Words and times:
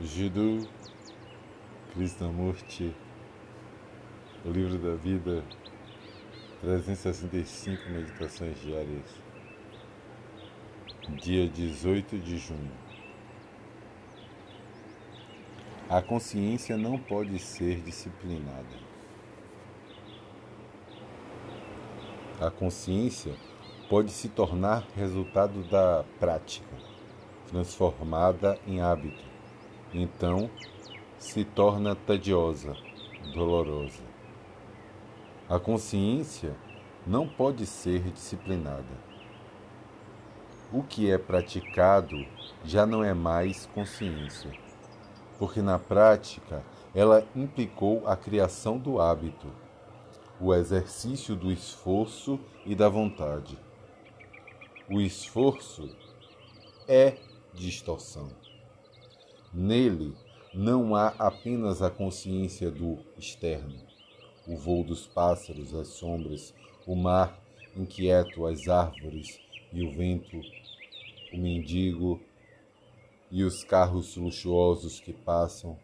Jiddu 0.00 0.66
Krishnamurti, 1.92 2.96
o 4.44 4.50
livro 4.50 4.78
da 4.78 4.96
vida, 4.96 5.44
365 6.62 7.90
meditações 7.90 8.58
diárias, 8.60 9.04
dia 11.22 11.46
18 11.46 12.18
de 12.18 12.38
junho. 12.38 12.72
A 15.90 16.00
consciência 16.00 16.76
não 16.76 16.98
pode 16.98 17.38
ser 17.38 17.82
disciplinada. 17.82 18.92
A 22.40 22.50
consciência 22.50 23.36
pode 23.90 24.10
se 24.10 24.30
tornar 24.30 24.88
resultado 24.96 25.62
da 25.64 26.02
prática, 26.18 26.74
transformada 27.46 28.58
em 28.66 28.80
hábito. 28.80 29.31
Então, 29.94 30.48
se 31.18 31.44
torna 31.44 31.94
tediosa, 31.94 32.74
dolorosa. 33.34 34.02
A 35.46 35.58
consciência 35.58 36.56
não 37.06 37.28
pode 37.28 37.66
ser 37.66 38.00
disciplinada. 38.10 39.12
O 40.72 40.82
que 40.82 41.10
é 41.10 41.18
praticado 41.18 42.16
já 42.64 42.86
não 42.86 43.04
é 43.04 43.12
mais 43.12 43.66
consciência, 43.66 44.50
porque 45.38 45.60
na 45.60 45.78
prática 45.78 46.64
ela 46.94 47.26
implicou 47.36 48.08
a 48.08 48.16
criação 48.16 48.78
do 48.78 48.98
hábito, 48.98 49.48
o 50.40 50.54
exercício 50.54 51.36
do 51.36 51.52
esforço 51.52 52.40
e 52.64 52.74
da 52.74 52.88
vontade. 52.88 53.58
O 54.88 55.02
esforço 55.02 55.94
é 56.88 57.18
distorção. 57.52 58.30
Nele 59.54 60.14
não 60.54 60.96
há 60.96 61.08
apenas 61.18 61.82
a 61.82 61.90
consciência 61.90 62.70
do 62.70 62.98
externo, 63.18 63.78
o 64.48 64.56
voo 64.56 64.82
dos 64.82 65.06
pássaros, 65.06 65.74
as 65.74 65.88
sombras, 65.88 66.54
o 66.86 66.96
mar 66.96 67.38
inquieto, 67.76 68.46
as 68.46 68.66
árvores 68.66 69.38
e 69.70 69.82
o 69.82 69.92
vento, 69.92 70.40
o 71.34 71.36
mendigo 71.36 72.18
e 73.30 73.44
os 73.44 73.62
carros 73.62 74.16
luxuosos 74.16 75.00
que 75.00 75.12
passam, 75.12 75.78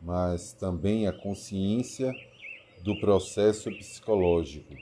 mas 0.00 0.52
também 0.52 1.08
a 1.08 1.12
consciência 1.12 2.14
do 2.80 2.94
processo 3.00 3.72
psicológico, 3.72 4.72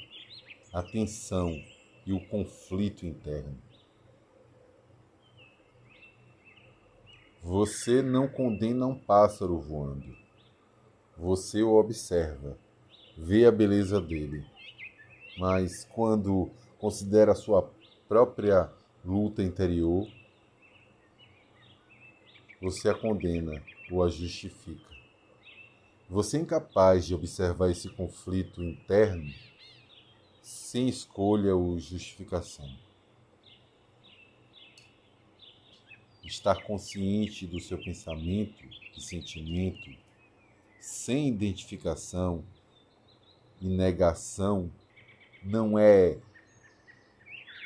a 0.71 0.83
tensão 0.83 1.59
e 2.07 2.13
o 2.13 2.21
conflito 2.29 3.07
interno. 3.07 3.70
Você 7.51 8.01
não 8.01 8.29
condena 8.29 8.87
um 8.87 8.95
pássaro 8.95 9.59
voando. 9.59 10.17
Você 11.19 11.65
o 11.65 11.75
observa, 11.75 12.57
vê 13.19 13.45
a 13.45 13.51
beleza 13.51 14.01
dele. 14.01 14.47
Mas 15.37 15.85
quando 15.87 16.49
considera 16.79 17.35
sua 17.35 17.69
própria 18.09 18.71
luta 19.05 19.43
interior, 19.43 20.07
você 22.63 22.89
a 22.89 22.95
condena 22.95 23.61
ou 23.91 24.05
a 24.05 24.09
justifica. 24.09 24.89
Você 26.09 26.37
é 26.37 26.41
incapaz 26.43 27.05
de 27.05 27.17
observar 27.17 27.69
esse 27.69 27.89
conflito 27.89 28.63
interno 28.63 29.29
sem 30.41 30.89
escolha 30.89 31.57
ou 31.57 31.81
justificação. 31.81 32.71
Estar 36.31 36.63
consciente 36.63 37.47
do 37.47 37.61
seu 37.61 37.77
pensamento 37.77 38.65
e 38.97 39.01
sentimento, 39.01 39.91
sem 40.79 41.29
identificação 41.29 42.45
e 43.61 43.69
negação, 43.69 44.71
não 45.43 45.79
é 45.79 46.19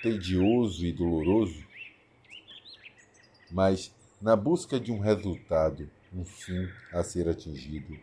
tedioso 0.02 0.84
e 0.84 0.92
doloroso, 0.92 1.64
mas 3.50 3.94
na 4.20 4.34
busca 4.34 4.80
de 4.80 4.90
um 4.90 4.98
resultado, 4.98 5.88
um 6.12 6.24
fim 6.24 6.68
a 6.92 7.02
ser 7.02 7.28
atingido, 7.28 7.98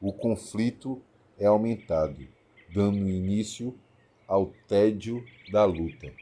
o 0.00 0.12
conflito 0.12 1.00
é 1.38 1.46
aumentado, 1.46 2.26
dando 2.74 3.08
início 3.08 3.78
ao 4.26 4.46
tédio 4.66 5.24
da 5.50 5.64
luta. 5.64 6.12